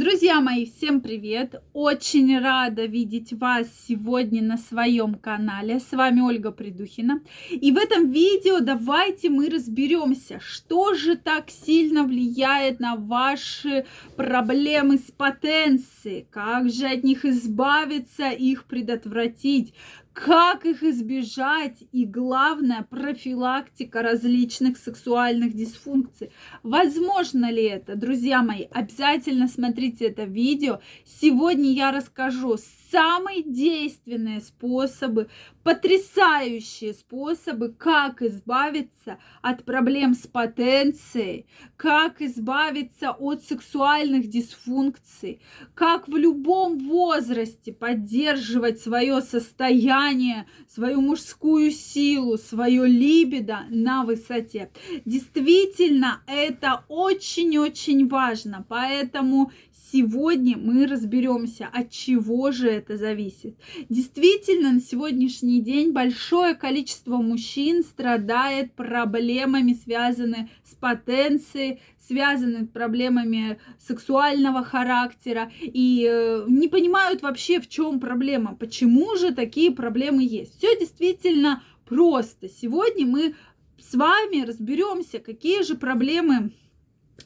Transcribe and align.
Друзья 0.00 0.40
мои, 0.40 0.64
всем 0.64 1.02
привет! 1.02 1.62
Очень 1.74 2.38
рада 2.40 2.86
видеть 2.86 3.34
вас 3.34 3.66
сегодня 3.86 4.42
на 4.42 4.56
своем 4.56 5.14
канале. 5.14 5.78
С 5.78 5.92
вами 5.92 6.22
Ольга 6.22 6.52
Придухина. 6.52 7.20
И 7.50 7.70
в 7.70 7.76
этом 7.76 8.10
видео 8.10 8.60
давайте 8.60 9.28
мы 9.28 9.50
разберемся, 9.50 10.40
что 10.40 10.94
же 10.94 11.18
так 11.18 11.50
сильно 11.50 12.04
влияет 12.04 12.80
на 12.80 12.96
ваши 12.96 13.84
проблемы 14.16 14.96
с 14.96 15.10
потенцией, 15.10 16.26
как 16.30 16.70
же 16.70 16.86
от 16.86 17.04
них 17.04 17.26
избавиться, 17.26 18.30
их 18.30 18.64
предотвратить, 18.64 19.74
как 20.12 20.66
их 20.66 20.82
избежать 20.82 21.84
и, 21.92 22.04
главное, 22.04 22.86
профилактика 22.88 24.02
различных 24.02 24.76
сексуальных 24.76 25.54
дисфункций. 25.54 26.30
Возможно 26.62 27.50
ли 27.50 27.64
это, 27.64 27.96
друзья 27.96 28.42
мои? 28.42 28.66
Обязательно 28.70 29.48
смотрите 29.48 30.06
это 30.06 30.24
видео. 30.24 30.80
Сегодня 31.04 31.72
я 31.72 31.92
расскажу 31.92 32.56
самые 32.90 33.42
действенные 33.42 34.40
способы, 34.40 35.28
потрясающие 35.62 36.94
способы, 36.94 37.72
как 37.72 38.22
избавиться 38.22 39.18
от 39.42 39.64
проблем 39.64 40.14
с 40.14 40.26
потенцией, 40.26 41.46
как 41.76 42.20
избавиться 42.20 43.10
от 43.12 43.44
сексуальных 43.44 44.28
дисфункций, 44.28 45.40
как 45.74 46.08
в 46.08 46.16
любом 46.16 46.78
возрасте 46.78 47.72
поддерживать 47.72 48.80
свое 48.80 49.20
состояние, 49.20 50.46
свою 50.68 51.00
мужскую 51.00 51.70
силу, 51.70 52.38
свое 52.38 52.86
либидо 52.86 53.60
на 53.68 54.04
высоте. 54.04 54.70
Действительно, 55.04 56.22
это 56.26 56.84
очень-очень 56.88 58.08
важно, 58.08 58.64
поэтому 58.68 59.52
сегодня 59.92 60.56
мы 60.56 60.86
разберемся, 60.86 61.68
от 61.72 61.90
чего 61.90 62.52
же 62.52 62.68
это 62.68 62.96
зависит. 62.96 63.56
Действительно, 63.88 64.72
на 64.72 64.80
сегодняшний 64.80 65.60
день 65.60 65.92
большое 65.92 66.54
количество 66.54 67.16
мужчин 67.16 67.82
страдает 67.82 68.72
проблемами, 68.74 69.72
связанными 69.72 70.50
с 70.64 70.74
потенцией, 70.74 71.80
связаны 72.06 72.64
с 72.64 72.68
проблемами 72.68 73.58
сексуального 73.78 74.64
характера 74.64 75.50
и 75.60 76.06
э, 76.10 76.44
не 76.48 76.68
понимают 76.68 77.22
вообще, 77.22 77.60
в 77.60 77.68
чем 77.68 78.00
проблема, 78.00 78.56
почему 78.56 79.16
же 79.16 79.32
такие 79.32 79.70
проблемы 79.70 80.24
есть. 80.24 80.58
Все 80.58 80.78
действительно 80.78 81.62
просто. 81.84 82.48
Сегодня 82.48 83.06
мы 83.06 83.34
с 83.78 83.94
вами 83.94 84.44
разберемся, 84.44 85.18
какие 85.18 85.62
же 85.62 85.74
проблемы 85.74 86.52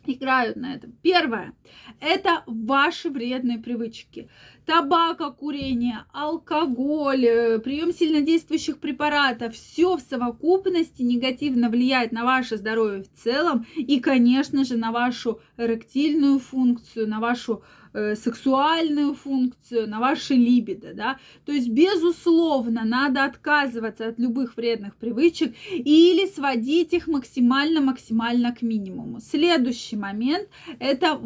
играют 0.06 0.56
на 0.56 0.74
этом. 0.74 0.92
Первое– 1.02 1.54
это 2.00 2.42
ваши 2.46 3.10
вредные 3.10 3.58
привычки. 3.58 4.28
Табака, 4.66 5.30
курение, 5.30 6.04
алкоголь, 6.12 7.24
э, 7.26 7.58
прием 7.58 7.92
сильнодействующих 7.92 8.78
препаратов– 8.78 9.54
все 9.54 9.96
в 9.96 10.00
совокупности 10.00 11.02
негативно 11.02 11.68
влияет 11.68 12.12
на 12.12 12.24
ваше 12.24 12.56
здоровье 12.56 13.02
в 13.02 13.12
целом 13.12 13.66
и, 13.76 14.00
конечно 14.00 14.64
же, 14.64 14.76
на 14.76 14.92
вашу 14.92 15.40
эректильную 15.56 16.38
функцию, 16.38 17.08
на 17.08 17.20
вашу 17.20 17.62
сексуальную 17.94 19.14
функцию, 19.14 19.88
на 19.88 20.00
ваши 20.00 20.34
либидо, 20.34 20.94
да. 20.94 21.18
То 21.46 21.52
есть, 21.52 21.68
безусловно, 21.68 22.84
надо 22.84 23.24
отказываться 23.24 24.08
от 24.08 24.18
любых 24.18 24.56
вредных 24.56 24.96
привычек 24.96 25.54
или 25.70 26.26
сводить 26.26 26.92
их 26.92 27.06
максимально-максимально 27.06 28.52
к 28.52 28.62
минимуму. 28.62 29.20
Следующий 29.20 29.96
момент 29.96 30.48
это, 30.80 31.20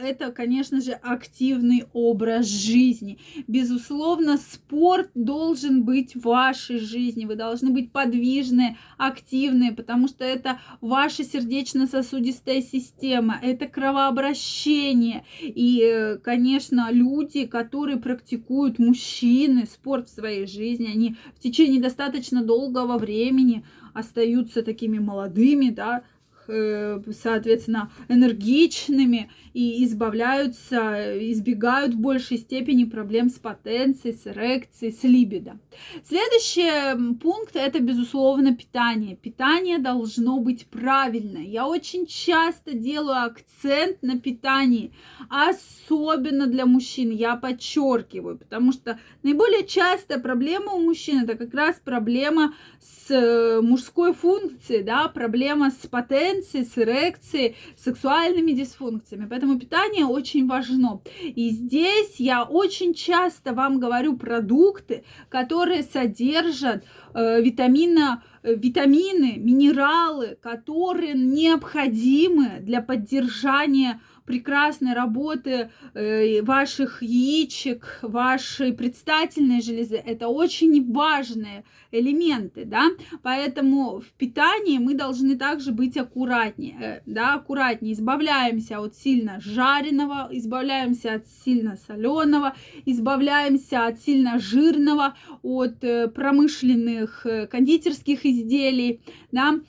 это, 0.00 0.32
конечно 0.32 0.80
же, 0.80 0.92
активный 0.92 1.84
образ 1.92 2.46
жизни. 2.46 3.18
Безусловно, 3.46 4.36
спорт 4.36 5.10
должен 5.14 5.84
быть 5.84 6.14
в 6.14 6.22
вашей 6.26 6.78
жизни. 6.78 7.24
Вы 7.24 7.36
должны 7.36 7.70
быть 7.70 7.90
подвижные, 7.90 8.76
активные, 8.98 9.72
потому 9.72 10.08
что 10.08 10.24
это 10.24 10.60
ваша 10.80 11.24
сердечно-сосудистая 11.24 12.60
система, 12.60 13.38
это 13.42 13.66
кровообращение. 13.66 15.24
И 15.40 15.85
конечно, 16.22 16.88
люди, 16.90 17.46
которые 17.46 17.98
практикуют 17.98 18.78
мужчины 18.78 19.66
спорт 19.66 20.08
в 20.08 20.14
своей 20.14 20.46
жизни, 20.46 20.90
они 20.92 21.16
в 21.34 21.40
течение 21.40 21.80
достаточно 21.80 22.42
долгого 22.42 22.98
времени 22.98 23.64
остаются 23.94 24.62
такими 24.62 24.98
молодыми, 24.98 25.70
да, 25.70 26.02
Э, 26.02 26.15
соответственно, 26.46 27.90
энергичными 28.08 29.30
и 29.52 29.84
избавляются, 29.84 31.18
избегают 31.32 31.94
в 31.94 31.98
большей 31.98 32.36
степени 32.36 32.84
проблем 32.84 33.30
с 33.30 33.38
потенцией, 33.38 34.14
с 34.14 34.26
эрекцией, 34.26 34.92
с 34.92 35.02
либидо. 35.02 35.58
Следующий 36.04 37.14
пункт– 37.14 37.52
это, 37.56 37.80
безусловно, 37.80 38.54
питание. 38.54 39.16
Питание 39.16 39.78
должно 39.78 40.38
быть 40.40 40.66
правильное. 40.66 41.42
Я 41.42 41.66
очень 41.66 42.06
часто 42.06 42.74
делаю 42.74 43.24
акцент 43.24 44.02
на 44.02 44.18
питании, 44.20 44.92
особенно 45.30 46.46
для 46.46 46.66
мужчин. 46.66 47.10
Я 47.10 47.36
подчеркиваю, 47.36 48.36
потому 48.38 48.72
что 48.72 48.98
наиболее 49.22 49.66
частая 49.66 50.18
проблема 50.18 50.72
у 50.72 50.80
мужчин– 50.80 51.20
это 51.24 51.34
как 51.34 51.54
раз 51.54 51.80
проблема 51.82 52.54
с 52.80 53.10
э, 53.10 53.60
мужской 53.62 54.12
функцией, 54.12 54.82
да, 54.82 55.08
проблема 55.08 55.70
с 55.70 55.86
потенцией, 55.86 56.35
с 56.42 56.78
эрекцией, 56.78 57.56
сексуальными 57.76 58.52
дисфункциями. 58.52 59.26
Поэтому 59.28 59.58
питание 59.58 60.06
очень 60.06 60.46
важно. 60.46 61.00
И 61.22 61.50
здесь 61.50 62.16
я 62.18 62.42
очень 62.42 62.94
часто 62.94 63.52
вам 63.52 63.78
говорю 63.80 64.16
продукты, 64.16 65.04
которые 65.28 65.82
содержат 65.82 66.84
э, 67.14 67.40
витамина, 67.42 68.22
э, 68.42 68.54
витамины, 68.54 69.34
минералы, 69.36 70.36
которые 70.40 71.14
необходимы 71.14 72.58
для 72.60 72.82
поддержания 72.82 74.00
прекрасной 74.26 74.92
работы 74.92 75.70
э, 75.94 76.42
ваших 76.42 77.02
яичек, 77.02 78.00
вашей 78.02 78.72
предстательной 78.72 79.62
железы. 79.62 79.96
Это 79.96 80.28
очень 80.28 80.92
важные 80.92 81.64
элементы, 81.92 82.64
да, 82.64 82.88
поэтому 83.22 84.00
в 84.00 84.12
питании 84.18 84.78
мы 84.78 84.94
должны 84.94 85.36
также 85.36 85.72
быть 85.72 85.96
аккуратнее, 85.96 86.76
э, 86.80 87.00
да, 87.06 87.34
аккуратнее, 87.34 87.94
избавляемся 87.94 88.80
от 88.80 88.96
сильно 88.96 89.40
жареного, 89.40 90.28
избавляемся 90.32 91.14
от 91.14 91.28
сильно 91.28 91.76
соленого, 91.76 92.54
избавляемся 92.84 93.86
от 93.86 94.00
сильно 94.00 94.38
жирного, 94.38 95.16
от 95.42 95.82
э, 95.84 96.08
промышленных 96.08 97.26
кондитерских 97.50 98.26
изделий, 98.26 99.00
да, 99.30 99.60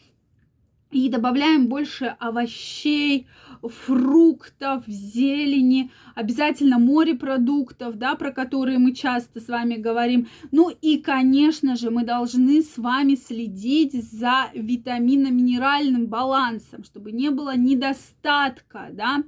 и 0.91 1.09
добавляем 1.09 1.67
больше 1.67 2.15
овощей, 2.19 3.27
фруктов, 3.63 4.83
зелени, 4.87 5.91
обязательно 6.15 6.79
морепродуктов, 6.79 7.97
да, 7.97 8.15
про 8.15 8.31
которые 8.31 8.77
мы 8.77 8.93
часто 8.93 9.39
с 9.39 9.47
вами 9.47 9.75
говорим. 9.75 10.27
Ну 10.51 10.69
и, 10.69 10.97
конечно 10.97 11.75
же, 11.75 11.89
мы 11.89 12.03
должны 12.03 12.61
с 12.61 12.77
вами 12.77 13.15
следить 13.15 13.93
за 13.93 14.49
витаминно-минеральным 14.53 16.07
балансом, 16.07 16.83
чтобы 16.83 17.11
не 17.11 17.29
было 17.29 17.55
недостатка, 17.55 18.89
да, 18.91 19.23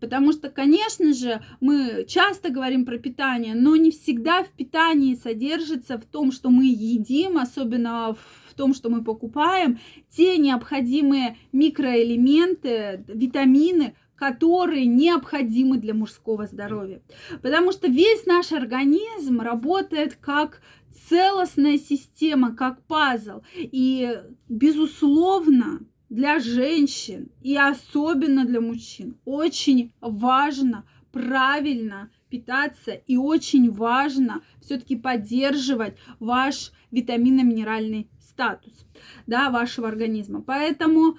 потому 0.00 0.32
что, 0.32 0.50
конечно 0.50 1.12
же, 1.12 1.42
мы 1.60 2.04
часто 2.08 2.50
говорим 2.50 2.84
про 2.84 2.98
питание, 2.98 3.54
но 3.54 3.76
не 3.76 3.90
всегда 3.90 4.42
в 4.42 4.48
питании 4.48 5.14
содержится 5.14 5.98
в 5.98 6.04
том, 6.04 6.32
что 6.32 6.50
мы 6.50 6.66
едим, 6.66 7.38
особенно 7.38 8.14
в 8.14 8.43
в 8.54 8.56
том, 8.56 8.72
что 8.72 8.88
мы 8.88 9.02
покупаем, 9.02 9.80
те 10.08 10.38
необходимые 10.38 11.36
микроэлементы, 11.52 13.04
витамины, 13.08 13.94
которые 14.14 14.86
необходимы 14.86 15.78
для 15.78 15.92
мужского 15.92 16.46
здоровья. 16.46 17.02
Потому 17.42 17.72
что 17.72 17.88
весь 17.88 18.26
наш 18.26 18.52
организм 18.52 19.40
работает 19.40 20.14
как 20.14 20.62
целостная 21.08 21.78
система, 21.78 22.54
как 22.54 22.80
пазл. 22.86 23.42
И, 23.56 24.20
безусловно, 24.48 25.80
для 26.08 26.38
женщин 26.38 27.30
и 27.42 27.56
особенно 27.56 28.44
для 28.44 28.60
мужчин 28.60 29.18
очень 29.24 29.92
важно 30.00 30.84
правильно 31.10 32.10
питаться 32.28 32.92
и 32.92 33.16
очень 33.16 33.70
важно 33.70 34.42
все-таки 34.60 34.96
поддерживать 34.96 35.96
ваш 36.18 36.72
витаминно-минеральный 36.90 38.08
статус 38.34 38.84
да, 39.26 39.50
вашего 39.50 39.88
организма. 39.88 40.42
Поэтому 40.42 41.18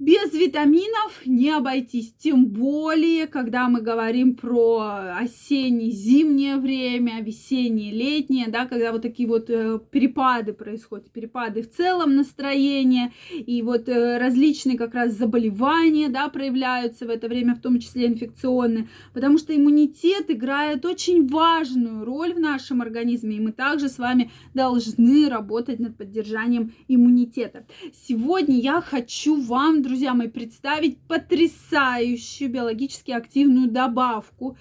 Без 0.00 0.32
витаминов 0.32 1.20
не 1.26 1.50
обойтись, 1.50 2.14
тем 2.16 2.46
более, 2.46 3.26
когда 3.26 3.68
мы 3.68 3.82
говорим 3.82 4.34
про 4.34 5.14
осенне-зимнее 5.18 6.56
время, 6.56 7.20
весеннее-летнее, 7.20 8.48
да, 8.48 8.64
когда 8.64 8.92
вот 8.92 9.02
такие 9.02 9.28
вот 9.28 9.50
э, 9.50 9.78
перепады 9.90 10.54
происходят, 10.54 11.10
перепады 11.10 11.60
в 11.60 11.70
целом 11.70 12.16
настроения, 12.16 13.12
и 13.30 13.60
вот 13.60 13.90
э, 13.90 14.16
различные 14.16 14.78
как 14.78 14.94
раз 14.94 15.12
заболевания, 15.12 16.08
да, 16.08 16.30
проявляются 16.30 17.04
в 17.04 17.10
это 17.10 17.28
время, 17.28 17.54
в 17.54 17.60
том 17.60 17.78
числе 17.78 18.06
инфекционные, 18.06 18.88
потому 19.12 19.36
что 19.36 19.54
иммунитет 19.54 20.30
играет 20.30 20.86
очень 20.86 21.28
важную 21.28 22.06
роль 22.06 22.32
в 22.32 22.40
нашем 22.40 22.80
организме, 22.80 23.36
и 23.36 23.40
мы 23.40 23.52
также 23.52 23.90
с 23.90 23.98
вами 23.98 24.30
должны 24.54 25.28
работать 25.28 25.78
над 25.78 25.98
поддержанием 25.98 26.72
иммунитета. 26.88 27.66
Сегодня 28.08 28.58
я 28.58 28.80
хочу 28.80 29.38
вам, 29.42 29.82
друзья 29.82 29.89
мои, 30.14 30.28
представить 30.28 30.98
потрясающую 31.02 32.50
биологически 32.50 33.10
активную 33.10 33.70
добавку 33.70 34.56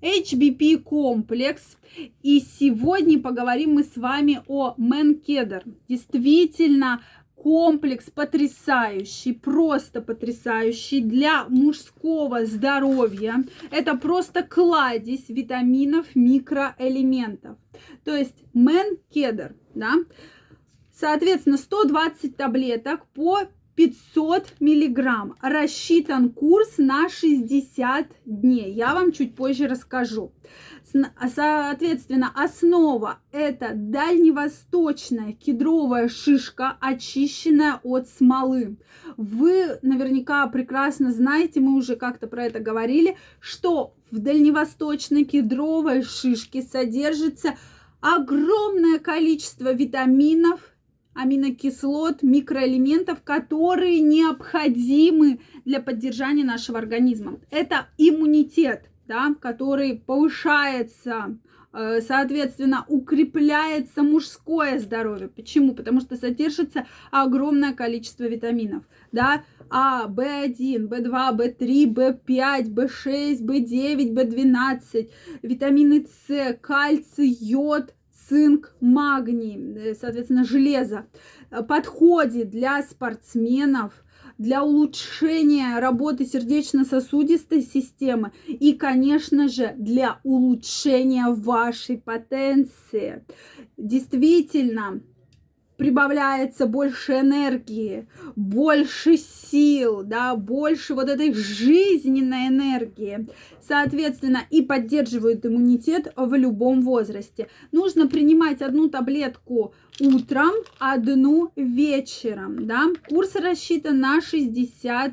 HBP 0.00 0.78
комплекс. 0.78 1.76
И 2.22 2.40
сегодня 2.40 3.20
поговорим 3.20 3.74
мы 3.74 3.84
с 3.84 3.96
вами 3.96 4.42
о 4.46 4.74
Менкедер. 4.76 5.64
Действительно, 5.88 7.00
комплекс 7.34 8.10
потрясающий, 8.10 9.32
просто 9.32 10.00
потрясающий 10.00 11.00
для 11.00 11.44
мужского 11.48 12.44
здоровья. 12.46 13.44
Это 13.70 13.96
просто 13.96 14.42
кладезь 14.42 15.28
витаминов, 15.28 16.06
микроэлементов. 16.14 17.56
То 18.04 18.16
есть 18.16 18.36
Менкедер, 18.52 19.56
да, 19.74 19.94
Соответственно, 20.94 21.56
120 21.56 22.36
таблеток 22.36 23.06
по 23.08 23.40
500 23.76 24.54
миллиграмм. 24.60 25.34
Рассчитан 25.40 26.30
курс 26.30 26.78
на 26.78 27.08
60 27.08 28.06
дней. 28.24 28.72
Я 28.72 28.94
вам 28.94 29.12
чуть 29.12 29.34
позже 29.34 29.66
расскажу. 29.66 30.32
Соответственно, 31.34 32.30
основа 32.34 33.18
это 33.32 33.72
дальневосточная 33.74 35.32
кедровая 35.32 36.08
шишка, 36.08 36.76
очищенная 36.80 37.80
от 37.82 38.08
смолы. 38.08 38.76
Вы 39.16 39.78
наверняка 39.82 40.46
прекрасно 40.46 41.10
знаете, 41.10 41.60
мы 41.60 41.76
уже 41.76 41.96
как-то 41.96 42.26
про 42.26 42.44
это 42.44 42.60
говорили, 42.60 43.16
что 43.40 43.94
в 44.10 44.18
дальневосточной 44.18 45.24
кедровой 45.24 46.02
шишке 46.02 46.62
содержится 46.62 47.56
огромное 48.00 48.98
количество 48.98 49.72
витаминов, 49.72 50.73
аминокислот, 51.14 52.22
микроэлементов, 52.22 53.22
которые 53.22 54.00
необходимы 54.00 55.40
для 55.64 55.80
поддержания 55.80 56.44
нашего 56.44 56.78
организма. 56.78 57.38
Это 57.50 57.86
иммунитет, 57.98 58.90
да, 59.06 59.34
который 59.40 60.02
повышается, 60.06 61.38
э, 61.72 62.00
соответственно, 62.00 62.84
укрепляется 62.88 64.02
мужское 64.02 64.78
здоровье. 64.78 65.28
Почему? 65.28 65.74
Потому 65.74 66.00
что 66.00 66.16
содержится 66.16 66.86
огромное 67.10 67.72
количество 67.72 68.24
витаминов, 68.24 68.84
да, 69.12 69.44
А, 69.70 70.06
В1, 70.06 70.88
В2, 70.88 71.36
В3, 71.36 71.94
В5, 71.94 72.74
В6, 72.74 73.40
В9, 73.40 74.12
В12, 74.12 75.10
витамины 75.42 76.06
С, 76.28 76.54
кальций, 76.60 77.28
йод, 77.28 77.94
цинк, 78.28 78.74
магний, 78.80 79.56
э, 79.76 79.94
соответственно, 79.94 80.44
железо, 80.44 81.06
э, 81.50 81.62
подходит 81.62 82.50
для 82.50 82.82
спортсменов, 82.82 84.04
для 84.38 84.64
улучшения 84.64 85.78
работы 85.78 86.24
сердечно-сосудистой 86.24 87.62
системы 87.62 88.32
и, 88.46 88.72
конечно 88.72 89.48
же, 89.48 89.74
для 89.76 90.20
улучшения 90.24 91.28
вашей 91.28 91.98
потенции. 91.98 93.24
Действительно, 93.76 95.02
прибавляется 95.76 96.66
больше 96.66 97.20
энергии, 97.20 98.08
больше 98.36 99.16
сил, 99.16 100.02
да, 100.02 100.34
больше 100.36 100.94
вот 100.94 101.08
этой 101.08 101.32
жизненной 101.32 102.48
энергии. 102.48 103.26
Соответственно, 103.60 104.40
и 104.50 104.62
поддерживают 104.62 105.44
иммунитет 105.46 106.12
в 106.16 106.34
любом 106.34 106.82
возрасте. 106.82 107.48
Нужно 107.72 108.08
принимать 108.08 108.62
одну 108.62 108.88
таблетку 108.88 109.74
утром, 110.00 110.52
одну 110.78 111.50
вечером, 111.56 112.66
да. 112.66 112.86
Курс 113.08 113.34
рассчитан 113.34 114.00
на 114.00 114.20
60 114.20 115.12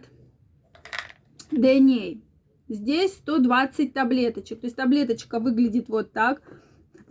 дней. 1.51 2.23
Здесь 2.67 3.13
120 3.13 3.93
таблеточек. 3.93 4.61
То 4.61 4.67
есть 4.67 4.77
таблеточка 4.77 5.39
выглядит 5.39 5.89
вот 5.89 6.13
так 6.13 6.41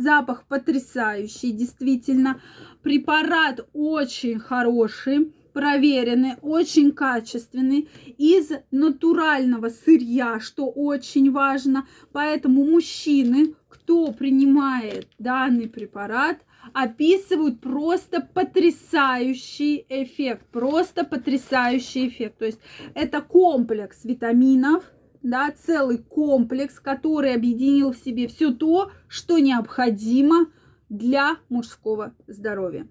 Запах 0.01 0.45
потрясающий, 0.49 1.53
действительно. 1.53 2.41
Препарат 2.83 3.69
очень 3.73 4.39
хороший, 4.39 5.33
проверенный, 5.53 6.35
очень 6.43 6.93
качественный, 6.93 7.89
из 8.17 8.51
натурального 8.71 9.69
сырья, 9.69 10.41
что 10.41 10.71
очень 10.71 11.31
важно. 11.31 11.87
Поэтому 12.13 12.65
мужчины, 12.65 13.55
кто 13.69 14.13
принимает 14.13 15.09
данный 15.19 15.69
препарат, 15.69 16.39
описывают 16.73 17.61
просто 17.61 18.21
потрясающий 18.21 19.85
эффект, 19.89 20.47
просто 20.53 21.05
потрясающий 21.05 22.09
эффект. 22.09 22.39
То 22.39 22.47
есть 22.47 22.61
это 22.95 23.21
комплекс 23.21 24.05
витаминов, 24.05 24.85
да, 25.23 25.51
целый 25.51 25.99
комплекс, 25.99 26.81
который 26.81 27.35
объединил 27.35 27.93
в 27.93 27.99
себе 27.99 28.27
все 28.29 28.53
то, 28.53 28.91
что 29.09 29.39
необходимо 29.39 30.47
для 30.91 31.39
мужского 31.49 32.13
здоровья. 32.27 32.87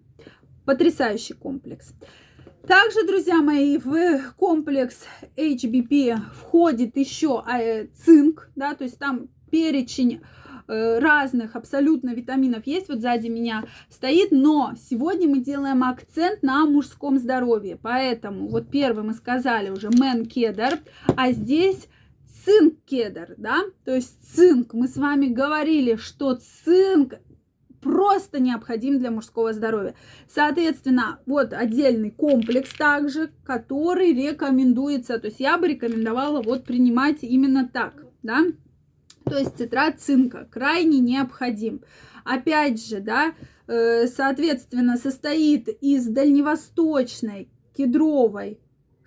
Потрясающий 0.66 1.34
комплекс. 1.34 1.94
Также, 2.68 3.06
друзья 3.06 3.42
мои, 3.42 3.78
в 3.78 4.34
комплекс 4.36 5.06
HBP 5.36 6.18
входит 6.34 6.98
еще 6.98 7.44
э, 7.48 7.88
цинк, 7.88 8.50
да, 8.56 8.76
то 8.76 8.84
есть 8.84 9.00
там 9.00 9.28
перечень 9.50 10.22
э, 10.68 11.00
разных 11.00 11.56
абсолютно 11.56 12.14
витаминов 12.14 12.68
есть, 12.68 12.90
вот 12.90 13.00
сзади 13.00 13.28
меня 13.28 13.66
стоит, 13.90 14.32
но 14.32 14.74
сегодня 14.90 15.28
мы 15.28 15.40
делаем 15.40 15.84
акцент 15.84 16.44
на 16.44 16.66
мужском 16.66 17.18
здоровье, 17.18 17.78
поэтому 17.82 18.48
вот 18.50 18.70
первый 18.70 19.04
мы 19.04 19.14
сказали 19.14 19.70
уже 19.72 19.90
Мэн 19.90 20.26
Кедр, 20.26 20.80
а 21.16 21.32
здесь 21.32 21.88
цинк 22.46 22.76
кедр, 22.86 23.34
да, 23.38 23.64
то 23.86 23.96
есть 23.96 24.16
цинк. 24.24 24.74
Мы 24.74 24.88
с 24.88 24.98
вами 24.98 25.28
говорили, 25.28 25.96
что 25.96 26.36
цинк 26.36 27.16
просто 27.82 28.40
необходим 28.40 29.00
для 29.00 29.12
мужского 29.12 29.54
здоровья. 29.54 29.96
Соответственно, 30.28 31.20
вот 31.26 31.54
отдельный 31.54 32.12
комплекс 32.12 32.74
также, 32.76 33.32
который 33.44 34.14
рекомендуется, 34.14 35.20
то 35.20 35.28
есть 35.28 35.40
я 35.40 35.58
бы 35.58 35.68
рекомендовала 35.68 36.42
вот 36.42 36.66
принимать 36.66 37.20
именно 37.22 37.68
так, 37.68 38.06
да, 38.24 38.46
то 39.26 39.38
есть 39.38 39.58
цитрат 39.58 40.00
цинка 40.00 40.48
крайне 40.50 41.00
необходим. 41.00 41.82
Опять 42.24 42.86
же, 42.86 43.00
да, 43.00 43.34
э, 43.68 44.08
соответственно, 44.08 44.98
состоит 44.98 45.68
из 45.82 46.06
дальневосточной 46.08 47.50
кедровой 47.76 48.60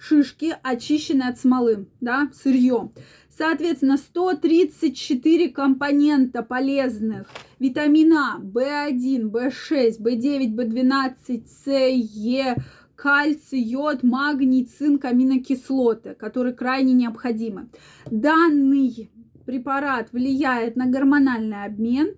шишки, 0.02 0.56
очищенные 0.62 1.28
от 1.28 1.38
смолы, 1.38 1.86
да, 2.00 2.28
сырье. 2.34 2.90
Соответственно, 3.36 3.96
134 3.96 5.50
компонента 5.50 6.42
полезных. 6.42 7.28
Витамина 7.62 8.40
В1, 8.42 9.30
В6, 9.30 10.00
В9, 10.00 10.56
В12, 10.56 11.46
С, 11.46 11.70
Е, 11.70 12.56
кальций, 12.96 13.60
йод, 13.60 14.02
магний, 14.02 14.64
цинк, 14.64 15.04
аминокислоты, 15.04 16.14
которые 16.14 16.54
крайне 16.54 16.92
необходимы. 16.92 17.68
Данный 18.10 19.10
препарат 19.46 20.12
влияет 20.12 20.74
на 20.74 20.86
гормональный 20.86 21.64
обмен 21.64 22.16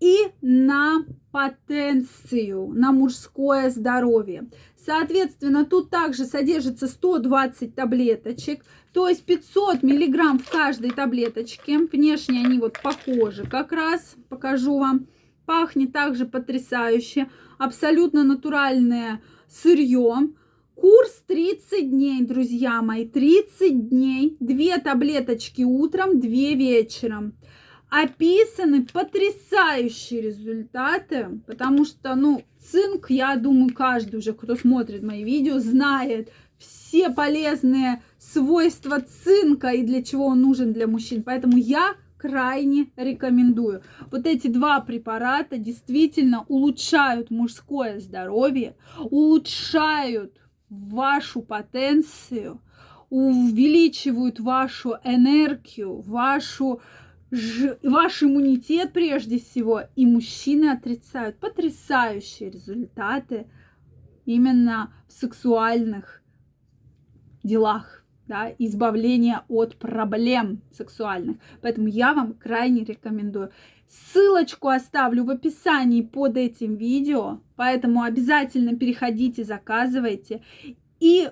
и 0.00 0.16
на 0.40 1.04
потенцию, 1.30 2.72
на 2.74 2.90
мужское 2.90 3.70
здоровье. 3.70 4.50
Соответственно, 4.76 5.64
тут 5.64 5.90
также 5.90 6.24
содержится 6.24 6.88
120 6.88 7.74
таблеточек, 7.74 8.64
то 8.92 9.08
есть 9.08 9.24
500 9.24 9.82
миллиграмм 9.82 10.38
в 10.38 10.48
каждой 10.48 10.90
таблеточке. 10.90 11.78
Внешне 11.78 12.44
они 12.44 12.58
вот 12.58 12.78
похожи 12.82 13.44
как 13.46 13.72
раз, 13.72 14.16
покажу 14.28 14.78
вам. 14.78 15.06
Пахнет 15.46 15.92
также 15.92 16.26
потрясающе, 16.26 17.28
абсолютно 17.58 18.24
натуральное 18.24 19.20
сырье. 19.48 20.30
Курс 20.76 21.22
30 21.26 21.90
дней, 21.90 22.24
друзья 22.24 22.80
мои, 22.80 23.06
30 23.06 23.88
дней, 23.90 24.36
две 24.40 24.78
таблеточки 24.78 25.62
утром, 25.62 26.20
две 26.20 26.54
вечером 26.54 27.34
описаны 27.90 28.86
потрясающие 28.86 30.22
результаты, 30.22 31.40
потому 31.46 31.84
что, 31.84 32.14
ну, 32.14 32.42
цинк, 32.60 33.10
я 33.10 33.36
думаю, 33.36 33.74
каждый 33.74 34.16
уже, 34.16 34.32
кто 34.32 34.54
смотрит 34.56 35.02
мои 35.02 35.24
видео, 35.24 35.58
знает. 35.58 36.30
все 36.60 37.08
полезные 37.08 38.02
свойства 38.18 39.00
цинка 39.00 39.68
и 39.68 39.82
для 39.82 40.02
чего 40.02 40.26
он 40.26 40.42
нужен 40.42 40.72
для 40.72 40.86
мужчин. 40.86 41.22
Поэтому 41.22 41.56
я 41.56 41.94
крайне 42.18 42.90
рекомендую. 42.96 43.82
Вот 44.10 44.26
эти 44.26 44.48
два 44.48 44.80
препарата 44.80 45.56
действительно 45.56 46.44
улучшают 46.48 47.30
мужское 47.30 47.98
здоровье, 47.98 48.76
улучшают 48.98 50.36
вашу 50.68 51.40
потенцию, 51.40 52.60
увеличивают 53.08 54.38
вашу 54.38 54.96
энергию, 55.02 56.00
вашу 56.02 56.82
ваш 57.82 58.22
иммунитет 58.22 58.92
прежде 58.92 59.38
всего, 59.38 59.82
и 59.96 60.06
мужчины 60.06 60.70
отрицают 60.70 61.38
потрясающие 61.38 62.50
результаты 62.50 63.46
именно 64.26 64.92
в 65.08 65.12
сексуальных 65.12 66.22
делах 67.42 68.04
да, 68.26 68.52
избавления 68.58 69.44
от 69.48 69.76
проблем 69.76 70.62
сексуальных. 70.72 71.38
Поэтому 71.62 71.88
я 71.88 72.14
вам 72.14 72.34
крайне 72.34 72.84
рекомендую. 72.84 73.50
Ссылочку 73.88 74.68
оставлю 74.68 75.24
в 75.24 75.30
описании 75.30 76.02
под 76.02 76.36
этим 76.36 76.76
видео, 76.76 77.40
поэтому 77.56 78.02
обязательно 78.02 78.76
переходите, 78.76 79.42
заказывайте. 79.42 80.44
И 81.00 81.28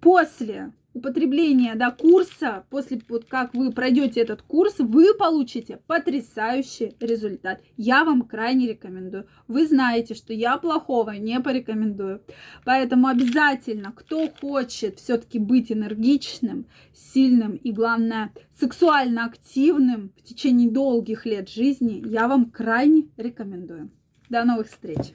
после 0.00 0.72
употребления 0.94 1.74
да, 1.74 1.90
курса, 1.90 2.64
после 2.70 3.00
вот 3.08 3.26
как 3.26 3.52
вы 3.54 3.72
пройдете 3.72 4.20
этот 4.20 4.42
курс, 4.42 4.76
вы 4.78 5.12
получите 5.14 5.80
потрясающий 5.86 6.96
результат. 7.00 7.60
Я 7.76 8.04
вам 8.04 8.22
крайне 8.22 8.68
рекомендую. 8.68 9.26
Вы 9.48 9.66
знаете, 9.66 10.14
что 10.14 10.32
я 10.32 10.56
плохого 10.56 11.10
не 11.10 11.38
порекомендую. 11.40 12.22
Поэтому 12.64 13.08
обязательно, 13.08 13.92
кто 13.92 14.28
хочет 14.28 14.98
все-таки 14.98 15.38
быть 15.38 15.70
энергичным, 15.70 16.66
сильным 16.94 17.56
и, 17.56 17.72
главное, 17.72 18.32
сексуально 18.58 19.26
активным 19.26 20.12
в 20.16 20.22
течение 20.22 20.70
долгих 20.70 21.26
лет 21.26 21.48
жизни, 21.48 22.02
я 22.06 22.28
вам 22.28 22.50
крайне 22.50 23.08
рекомендую. 23.16 23.90
До 24.30 24.44
новых 24.44 24.68
встреч! 24.68 25.14